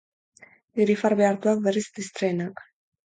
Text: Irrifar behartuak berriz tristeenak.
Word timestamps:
Irrifar 0.85 1.15
behartuak 1.19 1.61
berriz 1.67 1.85
tristeenak. 1.99 2.65